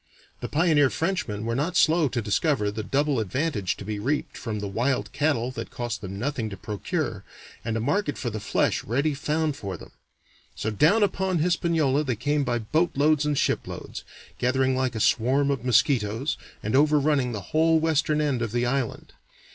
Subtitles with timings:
[0.39, 4.59] The pioneer Frenchmen were not slow to discover the double advantage to be reaped from
[4.59, 7.23] the wild cattle that cost them nothing to procure,
[7.63, 9.91] and a market for the flesh ready found for them.
[10.55, 14.03] So down upon Hispaniola they came by boatloads and shiploads,
[14.39, 19.13] gathering like a swarm of mosquitoes, and overrunning the whole western end of the island.